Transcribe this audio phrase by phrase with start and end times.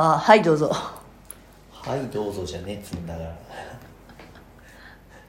[0.00, 0.70] ああはいどうぞ。
[1.72, 3.34] はいどうぞじゃねえっつうんだから。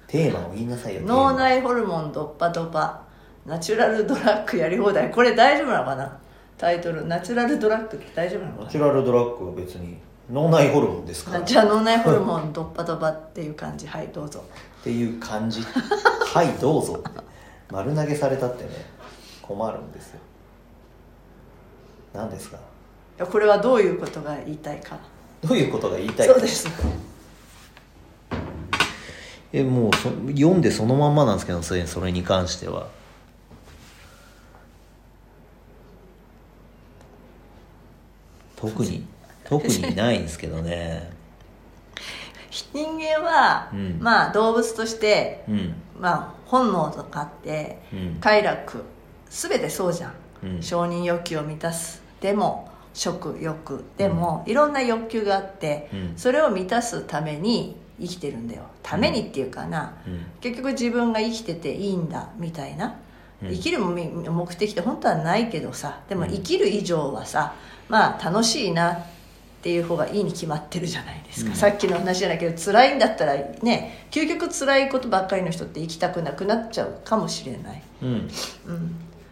[0.08, 3.02] テーマを言いなさいよ脳内ホルモンドッパドパ。
[3.46, 5.10] ナチュラルドラッグやり放題。
[5.10, 6.18] これ大丈夫なのかな？
[6.58, 7.08] タイトル。
[7.08, 9.98] ナチュラルドラッグって大丈夫なのかマナチュラルドラッグは別に
[10.32, 11.40] 脳内ホルモンですから。
[11.40, 13.88] なじゃあ脳内ホルモンドッパドパっていう感じ。
[13.88, 14.44] はいどうぞ。
[14.82, 15.62] っていう感じ。
[16.34, 17.02] はいどうぞ。
[17.72, 18.70] 丸投げされたってね
[19.42, 20.20] 困るんですよ。
[22.14, 22.58] 何ですか？
[23.26, 24.98] これはどういうことが言いたいか。
[25.42, 26.34] どういうことが言いたいか？
[26.34, 26.68] そうです。
[29.52, 32.88] えもうそ読んでそのまんまなんですけどそれそれに関しては。
[38.56, 39.06] 特に
[39.46, 41.12] 特にないんですけどね。
[42.74, 43.98] 人間は、うん。
[44.02, 45.74] まあ動物として、うん。
[46.00, 48.18] まあ、本能とかってうん。
[48.20, 48.84] 快楽
[49.30, 50.14] 全てそうじゃん、
[50.44, 50.62] うん。
[50.62, 52.02] 承認欲求を満たす。
[52.20, 52.69] でも
[53.00, 53.86] 食欲。
[53.96, 56.14] でも、いろんな欲求があって、うん。
[56.18, 58.64] それを満たすために生きてるんだよ。
[58.84, 60.26] ためにっていうかな、うん。
[60.42, 62.96] 結局自分が生きてていいんだみたいな、
[63.42, 63.52] うん。
[63.52, 66.02] 生きる目目的って本当はないけどさ。
[66.10, 67.54] でも生きる以上はさ
[67.88, 71.56] まあ楽しいなっていう方がいいに決まってるじゃないですか、うん。
[71.56, 78.10] さっきの話じゃないけど辛いんだったらね究極辛いことばっかりの人って生きたくなくなっちゃうかもしれない、うん。
[78.10, 78.30] うん、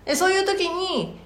[0.05, 1.17] でそういう時に、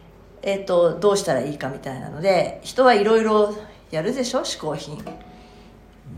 [0.42, 3.56] えっとどうしたらいいかみたいなので人はいろいろ
[3.92, 4.40] やるでしょ？
[4.42, 4.98] 嗜好品。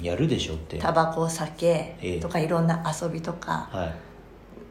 [0.02, 0.78] やるでしょって。
[0.80, 2.20] タバコ酒ええ。
[2.20, 3.94] とかいろんな遊びとか、は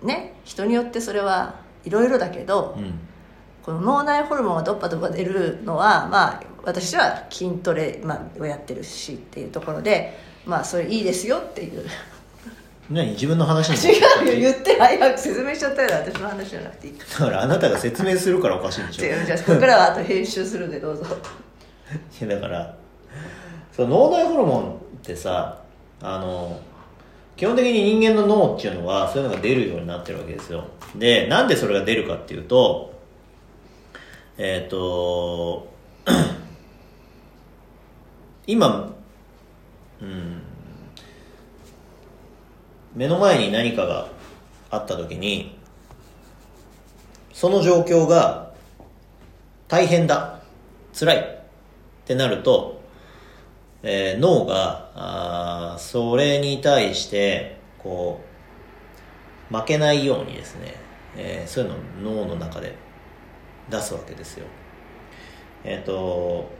[0.02, 0.06] い。
[0.06, 0.34] ね？
[0.44, 2.98] 人によってそれはいろいろだけど、うん。
[3.62, 11.86] この脳内ホルモンがドッパドッパ出るのはまあ私は筋トレ、まあ、をやってるしっていうところでまあそれいいですよっていう
[12.92, 16.92] 何自分の話に違うよ言って早く説明しちゃったよ私の話じゃなくていい。
[16.94, 19.04] かだからあなたが説明するからおかしいんでしょ。
[19.04, 21.04] 違うじゃあここからはあと編集するんでどうぞ。
[22.20, 22.74] いやだから
[23.72, 25.58] その脳内ホルモンってさ
[26.02, 26.60] あの
[27.36, 30.64] 基本的に人間の脳っていうのはそういうのが出るようになってるわけですよ。
[30.94, 32.92] でなんでそれが出るかっていうと
[34.36, 35.68] えっ、と
[38.46, 38.92] 今
[40.00, 40.31] うん
[42.94, 44.08] 目の前に何かが
[44.70, 45.58] あった時に
[47.32, 48.52] その状況が
[49.68, 50.40] 大変だ
[50.98, 52.80] 辛いってなると、
[53.82, 58.20] えー脳があそれに対してこ
[59.50, 60.74] う負けないようにですね、
[61.16, 61.70] えーそういう
[62.02, 62.76] のを脳の中で
[63.70, 64.46] 出すわけですよ。
[65.64, 66.50] えっ、と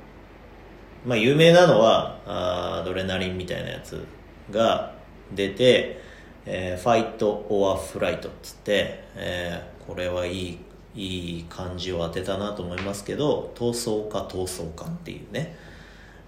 [1.04, 4.06] まあ有名なのはあアドレナリンみたいなやつ
[4.50, 4.94] が
[5.32, 6.00] 出て、
[6.46, 10.58] えーファイト・オア・フライトっつって、えーこれはいい
[10.94, 15.56] いい感じを当てたなと思いますけど闘争か闘争かっていうね、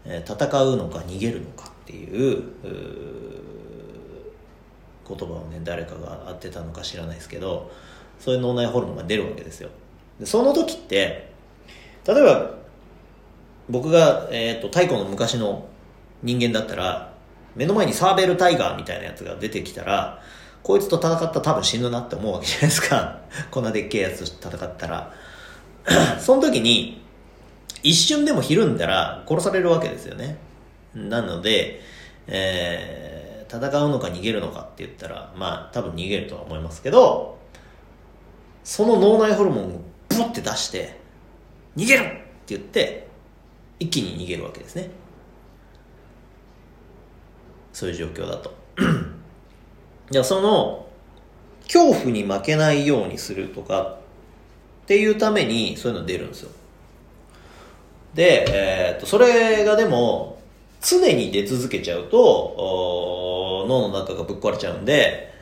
[0.05, 2.43] えー戦うのか逃げるのかっていう
[5.07, 7.71] 言葉をね誰かが当てたのか知らないですけど
[8.19, 9.69] そういう脳内ホルモンが出るわけですよ。
[10.19, 11.33] でその時って
[12.07, 12.55] 例えば
[13.69, 15.67] 僕が、えー、と太古の昔の
[16.23, 17.14] 人間だったら
[17.57, 20.23] 目の前にサーベルタイガーみたいなやつが出てきたら
[20.63, 23.19] こいつと戦ったら多分死ぬなって思うわけじゃないですか。
[23.51, 25.13] こんなでっけえやつと戦ったら。
[26.19, 27.03] その時に
[27.83, 30.39] 一瞬でもひるんだら殺されるわけですよね。
[30.95, 31.83] なので、
[32.27, 37.39] えー戦うのか逃げるのかって言ったらまあ多分逃げるとは思いますけど
[38.65, 40.99] その脳内ホルモンをブワって出して
[41.77, 42.15] 逃げるって
[42.49, 43.07] 言って
[43.79, 44.91] 一気に逃げるわけですね。
[47.75, 48.55] そういう状況だと。
[50.11, 50.87] じゃあその
[51.65, 53.99] 恐怖に負けないようにするとか
[54.85, 56.51] っていうためにそういうの出るんですよ。
[58.15, 60.39] で、えーっとそれがでも
[60.81, 65.35] 常に出続けちゃうと脳の中がぶっ壊れちゃうんで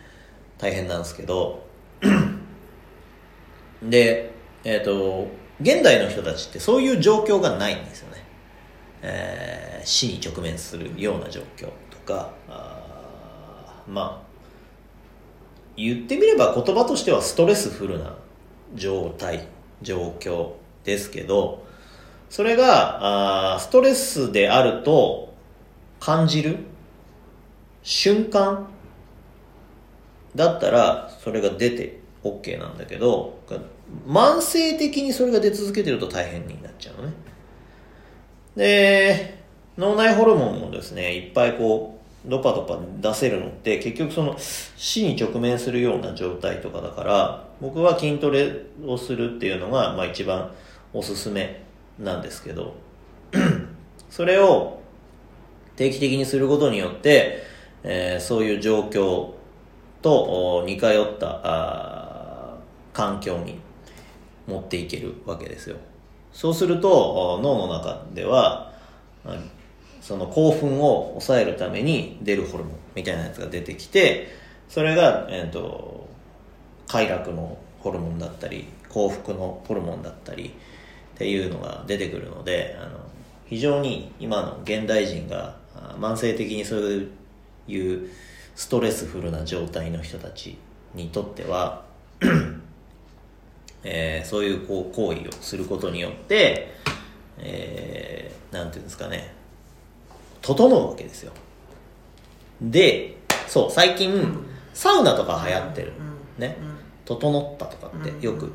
[0.58, 1.62] 大変なんですけど。
[3.82, 4.32] で
[4.64, 5.26] えーっと
[5.60, 8.24] 現代の人たちってそういう状況がないんですよね、
[9.02, 11.68] えー死に直面するような状況。
[12.04, 14.32] かあまあ
[15.76, 18.14] 言ってみれば言葉としてはストレスフルな
[18.74, 19.46] 状態
[19.80, 20.52] 状況
[20.84, 21.64] ですけど
[22.28, 25.34] それがあストレスであると
[26.00, 26.58] 感じる
[27.82, 28.68] 瞬間
[30.34, 33.38] だったらそれが出て OK なんだけど
[34.06, 37.14] 慢性的にそれが出続けてると大変になっちゃうのね。
[38.56, 39.41] で
[39.78, 50.50] 脳内ホルモンもですねいっぱいこうドパドパ出せるのって結局その死に直面するような状態とかだから僕は筋トレをするっていうのが、まあ、一番
[50.92, 51.62] おすすめ
[51.98, 52.74] なんですけど
[54.10, 54.80] それを
[55.76, 57.42] 定期的にすることによって、
[57.82, 59.30] えーそういう状況
[60.02, 62.58] と似通った
[62.92, 63.58] 環境に
[64.46, 65.76] 持っていけるわけですよ。
[66.32, 68.72] そうすると脳の中では
[70.02, 74.28] その興奮を抑えるために出るホルモンみたいなやつが出てきて
[74.68, 76.08] それが、えー、と
[76.88, 80.48] 快楽のホルモンだったり幸福のホルモンだったり
[81.14, 82.98] っていうのが出てくるのであの
[83.46, 85.56] 非常に今の現代人が
[85.98, 87.08] 慢性的にそう
[87.68, 88.08] いう
[88.54, 90.58] ストレスフルな状態の人たち
[90.94, 91.84] にとっては
[93.84, 96.72] えーそういうこう行為をすることによって、
[97.38, 99.32] えーなんていうんですかね、
[100.42, 101.32] 整うわけですよ。
[102.60, 103.16] で、
[103.46, 104.44] そう、最近、
[104.74, 105.92] サウナとか流行ってる。
[106.38, 106.56] ね。
[107.04, 108.52] 整ったとかってよく、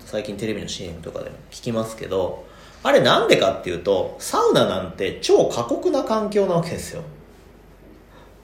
[0.00, 2.46] 最近テレビの CM とかでも聞きますけど、
[2.82, 7.02] あれなんでかっていうと、サウナなんて超過酷な環境なわけですよ。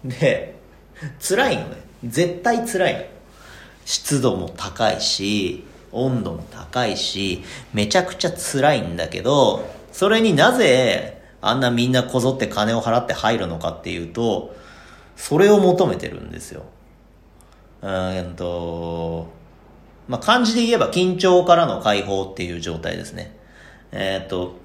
[0.05, 0.57] で、
[1.21, 1.77] 辛いのね。
[2.05, 3.01] 絶対辛いの。
[3.85, 14.55] 湿度も高いし、温度も高いし、めちゃくちゃ辛いんだけど、それになぜあんなみんなこぞって金を払って入るのかっていうと、
[15.17, 16.65] それを求めてるんですよ。
[17.83, 19.29] うーんと、
[20.09, 23.37] まあ、漢字で言えば緊張からの解放っていう状態ですね。
[23.93, 24.57] えっと、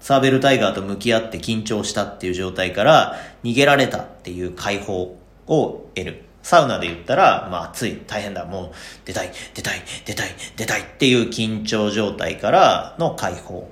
[0.00, 5.16] サーベルタイガーと向き合って緊張したっていう状態から逃げられたっていう解放
[5.46, 6.24] を得る。
[6.42, 8.70] サウナで言ったら、まあ暑い、大変だ、もう
[9.04, 13.68] 出たい、出たい、出たい、出たいっていう緊張状態からの解放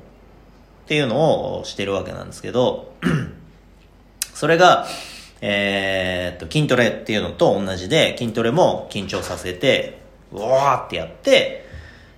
[0.88, 2.94] っていうのをしてるわけなんですけど、
[4.32, 4.86] それが、
[5.42, 10.00] えーっと、筋トレっていうのと同じで、筋トレも緊張させて、
[10.32, 11.66] うわーってやって、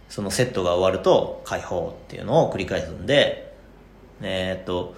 [0.09, 3.53] そのセットが終わると解放っていうのを繰り返すんで、
[4.23, 4.95] えーっと、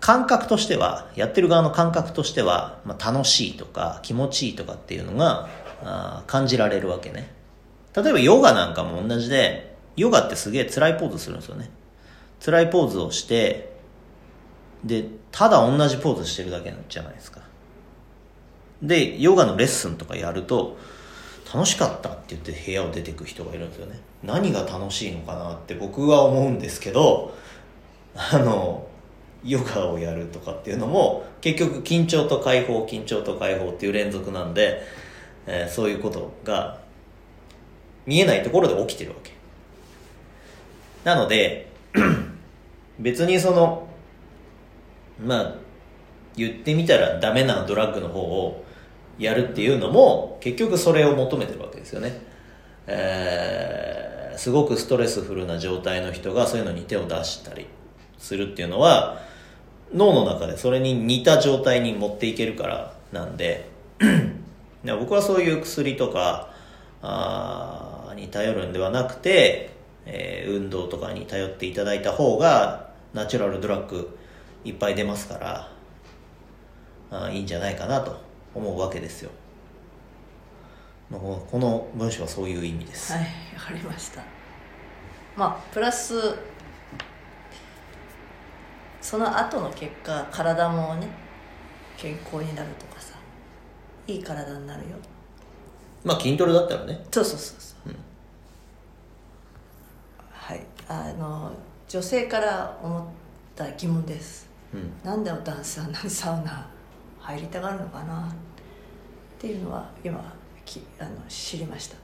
[0.00, 5.48] 感覚としては、やってる側の感覚としては、まあ、楽しいとか気持ちいいとかっていうのが
[5.84, 7.32] あ感じられるわけね。
[7.94, 11.70] 例えばヨガなんかも同じで、ヨガってすげえ辛いポーズするんですよね。
[12.44, 13.72] 辛いポーズをして、
[14.84, 17.40] で、ただ同じポーズしてるだけじゃないですか。
[18.82, 20.76] で、ヨガのレッスンとかやると、
[21.52, 24.00] 楽しかったって言って部屋を出てく人がいるんですよね。
[24.22, 27.34] 何が楽しいのかなって僕は思うんですけど、
[28.14, 28.86] あの、
[29.44, 34.82] ヨガをやるとかっていうのも、結局緊張と解放、緊張と解放っていう連続なんで、
[35.46, 36.78] えーそういうことが
[38.06, 39.31] 見えないところで起きてるわけ。
[41.04, 41.70] なので、
[42.98, 43.88] 別にその、
[45.24, 45.54] まあ、
[46.36, 48.64] 言ってみたらダメなドラッグの方を
[49.18, 52.20] やるっていうのも、結局それを求めてるわけですよね。
[52.86, 57.66] えーすごくストレスフルな状態の人がそういうのに手を出したり
[58.18, 59.20] するっていうのは、
[59.94, 63.68] 脳の中でそれに似た状態に持っていけるからなんで、
[64.84, 66.52] 僕はそういう薬とか
[67.02, 69.71] あに頼るんではなくて、
[70.06, 74.18] えー運動とかに頼っていただいた方がナチュラルドラッグ
[74.64, 75.68] いっぱい出ますから
[77.10, 78.16] あーいいんじゃないかなと
[78.54, 79.30] 思うわけですよ。
[81.10, 83.22] まあここの文章はそういう意味です、はい
[83.54, 84.22] わかりました。
[85.36, 86.14] まあプラス
[89.00, 91.08] その後の結果体もね
[91.96, 93.14] 健康になるとかさ
[94.06, 94.96] いい体になるよ。
[96.04, 97.04] まあ筋トレだったらね。
[97.10, 97.94] そうそうそうそう、
[100.42, 100.66] はい。
[100.88, 101.52] あの
[101.86, 103.04] 女性から思っ
[103.54, 104.48] た疑問です。
[104.74, 104.92] うん。
[105.04, 106.68] なんで男性は何サウナ
[107.20, 108.28] 入りたがるのかな？
[108.28, 108.34] っ
[109.38, 110.34] ていうのは今
[110.64, 111.96] きあの知りました。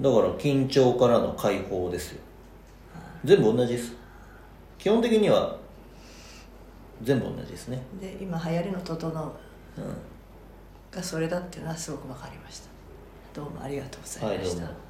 [0.00, 2.20] だから緊張からの解放ですよ。
[3.22, 3.92] 全部同じです。
[4.78, 5.58] 基本的には
[7.02, 7.82] 全部同じですね。
[8.00, 9.32] で今流行りの「整う。
[9.76, 9.96] うん」
[10.90, 12.68] がそれだっていうのはすごく分かりました。
[13.34, 14.87] どうもありがとうございました、はい